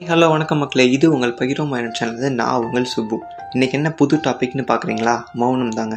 Hello 0.00 0.26
வணக்கம் 0.32 0.60
மக்களே. 0.62 0.84
இது 0.94 1.06
உங்கள் 1.14 1.34
பகிரோ 1.38 1.64
மயன் 1.70 1.92
சேனல் 1.96 2.36
நான் 2.38 2.62
உங்கள் 2.64 2.88
சுப்பு. 2.92 3.16
இன்னைக்கு 3.54 3.76
என்ன 3.78 3.90
புது 3.98 4.16
டாபிக்னு 4.24 4.62
பார்க்குறீங்களா 4.70 5.14
மௌனம் 5.40 5.74
தாங்க. 5.78 5.96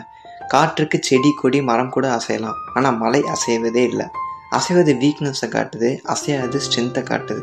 காற்றுக்கு 0.51 0.97
செடி 1.07 1.29
கொடி 1.39 1.59
மரம் 1.69 1.91
கூட 1.95 2.05
அசையலாம். 2.17 2.57
ஆனால் 2.77 2.97
மலை 3.01 3.21
அசைவதே 3.35 3.83
இல்லை. 3.91 4.05
அசைவது 4.57 4.93
வீக்னஸை 5.03 5.47
காட்டுது. 5.55 5.89
அசையாது 6.13 6.59
ஸ்ட்ரென்த்தை 6.65 7.03
காட்டுது. 7.11 7.41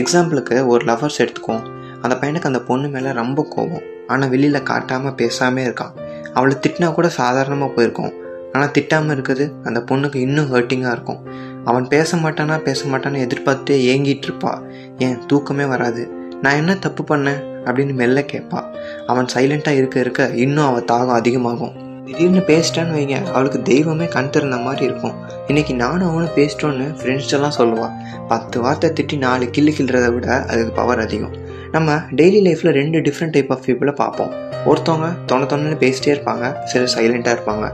எக்ஸாம்பிளுக்கு 0.00 0.58
ஒரு 0.72 0.84
லவர்ஸ் 0.90 1.20
எடுத்துக்குவோம். 1.24 1.64
அந்த 2.02 2.16
பையனுக்கு 2.20 2.50
அந்த 2.50 2.60
பொண்ணு 2.68 2.90
மேலே 2.96 3.12
ரொம்ப 3.20 3.46
கோவம். 3.56 3.86
ஆனால் 4.12 4.32
வெளியில் 4.34 4.66
காட்டாமல் 4.72 5.16
பேசாமே 5.22 5.64
இருக்கான். 5.68 5.96
அவளை 6.36 6.56
திட்டினா 6.66 6.90
கூட 7.00 7.10
சாதாரணமாக 7.20 7.72
போயிருக்கோம். 7.78 8.14
ஆனால் 8.54 8.72
திட்டாமல் 8.78 9.14
இருக்குது 9.16 9.44
அந்த 9.68 9.78
பொண்ணுக்கு 9.90 10.18
இன்னும் 10.26 10.50
ஹர்ட்டிங்காக 10.54 10.96
இருக்கும். 10.96 11.22
அவன் 11.64 11.88
பேச 11.88 12.16
மாட்டானா 12.16 12.58
பேச 12.58 12.86
மாட்டான்னு 12.86 13.30
எதிர்பார்த்துட்டே 13.30 13.86
ஏங்கிட்டு 13.94 14.22
இருப்பா 14.26 14.60
ஏன் 14.98 15.26
தூக்கமே 15.26 15.64
வராது. 15.64 16.06
நான் 16.42 16.54
என்ன 16.54 16.76
தப்பு 16.76 17.16
பண்ணேன்? 17.16 17.52
அப்படின்னு 17.64 17.92
மெல்ல 17.92 18.20
கேட்பா. 18.20 18.64
அவன் 19.06 19.26
சைலண்ட்டாக 19.34 19.76
இருக்க 19.76 20.00
இருக்க 20.00 20.26
இன்னும் 20.26 20.66
அவள் 20.66 20.84
தாகம் 20.84 21.12
அதிகமாகும். 21.12 22.04
திடீர்னு 22.04 22.38
பேசிட்டான்னு 22.38 22.98
வைங்க. 22.98 23.30
அவளுக்கு 23.30 23.62
தெய்வமே 23.62 24.06
கண் 24.06 24.30
திறந்த 24.30 24.56
மாதிரி 24.56 24.84
இருக்கும். 24.84 25.12
இன்னைக்கு 25.46 25.74
நானும் 25.74 26.10
அவனும் 26.10 26.34
பேசிட்டோன்னு 26.36 26.94
ஃப்ரெண்ட்ஸ் 27.02 27.56
எல்லாம் 27.58 27.92
பத்து 28.28 28.60
வார்த்தை 28.60 28.90
திட்டி 28.90 29.18
நாலு 29.18 29.44
கில்லு 29.44 29.72
கிள்றதை 29.78 30.14
விட 30.14 30.44
அதுக்கு 30.44 30.72
பவர் 30.72 31.00
அதிகம். 31.00 31.34
நம்ம 31.74 31.92
டெய்லி 32.18 32.40
லைஃப்பில் 32.46 32.74
ரெண்டு 32.76 32.98
டிஃப்ரெண்ட் 33.06 33.32
டைப் 33.36 33.52
ஆஃப் 33.52 33.62
பீப்புளை 33.66 33.92
பார்ப்போம். 34.00 34.32
ஒருத்தவங்க 34.70 35.08
தொண 35.30 35.46
தொண்ணு 35.52 35.72
பேசிட்டே 35.80 36.10
இருப்பாங்க 36.14 36.44
சிலர் 36.64 36.92
சைலண்ட்டாக 36.94 37.34
இருப்பாங்க. 37.36 37.66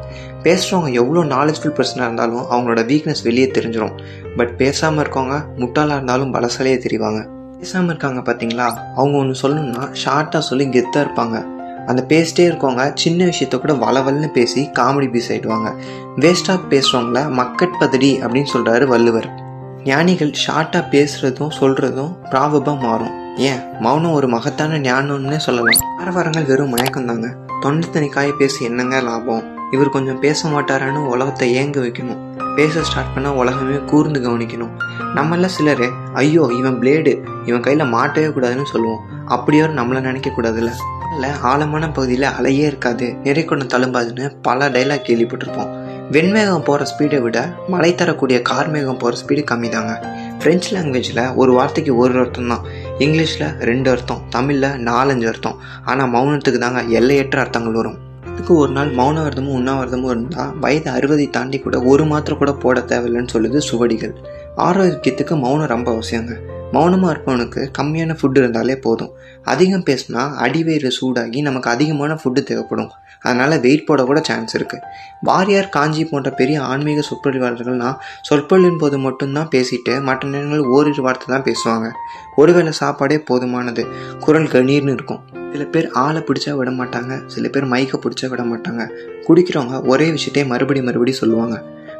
பேசுகிறவங்க 0.44 0.90
எவ்வளோ 1.00 1.22
நாலேஜ்ஃபுல் 1.34 1.74
பர்சனாக 1.78 2.06
இருந்தாலும் 2.08 2.46
அவங்களோட 2.52 2.82
வீக்னஸ் 2.90 3.22
வெளியே 3.22 3.50
தெரிஞ்சிடும் 3.56 3.94
பட் 4.36 4.56
பேசாமல் 4.56 5.02
இருக்கவங்க 5.04 5.36
முட்டாளாக 5.60 5.98
இருந்தாலும் 5.98 6.32
பலசாலையே 6.34 6.78
தெரிவாங்க. 6.86 7.20
பேசாமல் 7.58 7.92
இருக்காங்க 7.92 8.20
பார்த்தீங்களா 8.28 8.68
அவங்க 8.96 9.18
ஒன்று 9.22 9.36
சொல்லணும்னா 9.42 9.84
ஷார்ட்டாக 10.04 10.44
சொல்லி 10.50 10.66
கெத்தாக 10.66 11.04
இருப்பாங்க. 11.06 11.38
அந்த 11.86 12.02
பேசிட்டே 12.08 12.48
இருக்கவங்க 12.50 12.82
சின்ன 12.94 13.30
விஷயத்த 13.30 13.60
கூட 13.60 13.72
வளவல்னு 13.84 14.28
பேசி 14.32 14.62
காமெடி 14.78 15.10
பீஸ் 15.10 15.32
ஆகிடுவாங்க 15.32 15.70
வேஸ்டாக 16.24 16.60
பேசுகிறவங்கள 16.72 17.28
மக்கட் 17.42 17.78
பதடி 17.80 18.12
அப்படின்னு 18.24 18.52
சொல்கிறாரு 18.56 18.86
வள்ளுவர். 18.86 19.30
ஞானிகள் 19.84 20.32
ஷார்ட்டாக 20.46 20.84
பேசுகிறதும் 20.96 21.56
சொல்கிறதும் 21.60 22.14
ப்ராபபாக 22.30 22.80
மாறும். 22.80 23.14
ஏன்? 23.36 23.60
மௌனம் 23.80 24.12
ஒரு 24.12 24.28
மகத்தான 24.28 24.78
ஞானம்னே 24.78 25.36
சொல்லலாம். 25.36 25.78
ஆரவாரங்கள் 26.00 26.44
வெறும் 26.44 26.68
மயக்கம் 26.68 27.04
தாங்க 27.04 27.36
தொண்டை 27.60 28.08
காய 28.08 28.32
பேசி 28.32 28.64
என்னங்க 28.64 29.00
லாபம்? 29.00 29.42
இவர் 29.70 29.88
கொஞ்சம் 29.88 30.20
பேச 30.20 30.48
மாட்டாரான்னு 30.48 31.06
உலகத்தை 31.06 31.56
ஏங்க 31.56 31.78
வைக்கணும்? 31.80 32.36
பேச 32.56 32.82
ஸ்டார்ட் 32.82 33.18
பண்ணால் 33.18 33.28
உலகமே 33.28 33.76
கூர்ந்து 33.76 34.20
கவனிக்கணும். 34.20 34.70
நம்மள 35.14 35.46
சிலர் 35.46 35.88
ஐயோ 36.12 36.50
இவன் 36.58 36.80
பிளேடு 36.80 37.22
இவன் 37.44 37.60
கையில் 37.60 37.92
மாட்டவே 37.92 38.28
கூடாதுன்னு 38.32 38.64
சொல்லுவோம். 38.64 39.00
அப்படியோ 39.26 39.66
நம்மளை 39.66 40.00
நினைக்கக்கூடாதுல்ல 40.08 40.72
இல்லை 41.14 41.30
ஆழமான 41.40 41.90
பகுதியில் 41.90 42.22
அலையே 42.22 42.66
இருக்காது. 42.66 43.14
நிறை 43.14 43.44
கொண்டு 43.44 43.64
தழும்பாதுன்னு 43.64 44.36
பல 44.42 44.68
டைலாக் 44.68 45.06
கேள்விப்பட்டிருப்போம். 45.06 45.88
வெண்மேகம் 46.10 46.62
போகிற 46.62 46.90
ஸ்பீடை 46.90 47.22
விட 47.22 47.54
மழை 47.68 47.94
தரக்கூடிய 47.94 48.42
கார் 48.42 48.70
மேகம் 48.70 48.96
போகிற 48.96 49.22
ஸ்பீடு 49.22 49.44
கம்மி 49.50 49.68
தாங்க 49.68 50.08
ஃப்ரெஞ்ச் 50.42 50.74
லாங்குவேஜில் 50.74 51.34
ஒரு 51.34 51.52
வார்த்தைக்கு 51.52 51.96
ஒரு 51.96 52.18
அர்த்தம் 52.18 52.48
தான் 52.48 52.66
இங்கிலீஷில் 53.04 53.52
ரெண்டு 53.68 53.90
அர்த்தம் 53.90 54.22
தமிழில் 54.28 54.78
நாலஞ்சு 54.88 55.26
அர்த்தம். 55.26 55.58
ஆனால் 55.84 56.10
மௌனத்துக்கு 56.10 56.58
தாங்க 56.58 56.82
எல்லையற்ற 56.98 57.40
அர்த்தங்கள் 57.40 57.72
வரும். 57.72 57.98
இதுக்கு 58.32 58.52
ஒரு 58.56 58.72
நாள் 58.72 58.90
மௌனவர்தமும் 58.94 59.56
உண்ணாவிரதமும் 59.58 60.10
இருந்தால் 60.14 60.52
வயது 60.58 60.90
அறுபதை 60.90 61.30
தாண்டி 61.30 61.58
கூட 61.58 61.78
ஒரு 61.92 62.04
மாத்திரை 62.04 62.38
கூட 62.38 62.52
போட 62.52 62.80
தேவையில்லைன்னு 62.80 63.34
சொல்லுது 63.34 63.60
சுவடிகள். 63.70 64.14
ஆரோக்கியத்துக்கு 64.56 65.36
மௌனம் 65.44 65.72
ரொம்ப 65.74 65.90
அவசியங்க. 65.92 66.34
மௌனமாக 66.74 67.12
இருப்பவனுக்கு 67.14 67.60
கம்மியான 67.78 68.14
ஃபுட்டு 68.18 68.38
இருந்தாலே 68.42 68.76
போதும். 68.76 69.12
அதிகம் 69.52 69.86
பேசினா 69.88 70.22
அடிவேறு 70.44 70.90
சூடாகி 70.98 71.40
நமக்கு 71.46 71.70
அதிகமான 71.70 72.18
ஃபுட்டு 72.20 72.42
தேவைப்படும். 72.42 72.90
அதனால் 73.22 73.54
வெயிட் 73.60 73.86
போட 73.86 74.04
கூட 74.04 74.20
சான்ஸ் 74.28 74.56
இருக்குது 74.58 74.84
வாரியார் 75.28 75.68
காஞ்சி 75.68 76.04
போன்ற 76.04 76.30
பெரிய 76.30 76.62
ஆன்மீக 76.62 77.02
சொற்பொழிவாளர்கள்னால் 77.08 77.96
சொற்பொழிவின் 78.28 78.78
போது 78.78 78.98
மட்டும்தான் 78.98 79.50
பேசிட்டு 79.54 79.94
மற்ற 80.02 80.28
நேரங்கள் 80.28 80.62
ஓரிரு 80.76 81.02
வார்த்தை 81.02 81.28
தான் 81.34 81.46
பேசுவாங்க. 81.48 81.90
ஒருவேளை 82.36 82.72
சாப்பாடே 82.72 83.18
போதுமானது. 83.30 83.84
குரல் 84.20 84.48
கணீர்னு 84.54 84.96
இருக்கும். 84.98 85.20
சில 85.52 85.64
பேர் 85.64 85.88
ஆளை 86.04 86.22
பிடிச்சா 86.28 86.50
விட 86.50 86.70
மாட்டாங்க. 86.70 87.12
சில 87.26 87.48
பேர் 87.48 87.64
மைக்கை 87.64 87.98
பிடிச்சா 88.04 88.28
விட 88.28 88.42
மாட்டாங்க. 88.42 88.82
குடிக்கிறவங்க 89.28 89.82
ஒரே 89.82 90.08
விஷயத்தையே 90.10 90.46
மறுபடி 90.46 90.82
மறுபடி 90.82 91.12
சொல்லுவாங்க. 91.12 91.56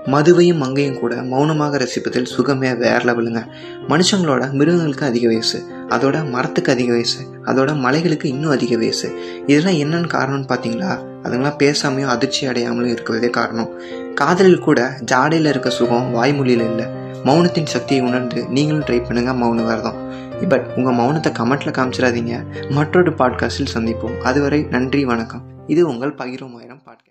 மதுவையும் 0.07 0.57
மங்கையும் 0.57 0.99
கூட 0.99 1.23
மௌனமாக 1.23 1.79
ரசிப்பதில் 1.79 2.33
சுகமே 2.37 2.77
வேற 2.77 2.99
லெவலுங்க 2.99 3.47
மனுஷங்களோட 3.89 4.51
மிருகங்களுக்கு 4.51 5.07
அதிக 5.07 5.27
வயசு 5.27 5.65
அதோட 5.89 6.31
மரத்துக்கு 6.31 6.73
அதிக 6.73 6.93
வயசு 6.93 7.21
அதோட 7.45 7.75
மலைகளுக்கு 7.75 8.25
இன்னும் 8.25 8.51
அதிக 8.51 8.77
வயசு. 8.77 9.19
இதெல்லாம் 9.47 9.75
என்னன்னு 9.75 10.07
காரணம்னு 10.07 10.51
பார்த்தீங்களா 10.51 11.09
அதுங்களாம் 11.23 11.57
பேசாமையும் 11.59 12.07
அதிர்ச்சி 12.07 12.49
அடையாமலும் 12.49 12.87
இருக்கிறதே 12.87 13.31
காரணம். 13.31 13.71
காதலில் 14.15 14.59
கூட 14.59 15.01
ஜாடையில் 15.13 15.49
இருக்க 15.49 15.71
சுகம் 15.71 16.11
வாய்மொழியில் 16.11 16.65
இல்லை. 16.65 16.87
மௌனத்தின் 17.25 17.67
சக்தியை 17.67 18.05
உணர்ந்து 18.05 18.49
நீங்களும் 18.49 18.85
ட்ரை 18.85 19.07
பண்ணுங்க 19.07 19.33
மௌன 19.33 19.67
விரதம் 19.67 20.09
பட் 20.49 20.67
உங்கள் 20.77 20.95
மௌனத்தை 20.95 21.33
கமெண்ட்டில் 21.39 21.77
காமிச்சிடாதீங்க. 21.79 22.45
மற்றொரு 22.71 23.11
பாட்காஸ்டில் 23.11 23.75
சந்திப்போம். 23.75 24.19
அதுவரை 24.19 24.67
நன்றி 24.71 25.05
வணக்கம். 25.05 25.43
இது 25.67 25.89
உங்கள் 25.89 26.15
பகிரும் 26.15 26.57
ஆயிரம் 26.57 26.83
பாட்காஸ்ட் 26.87 27.09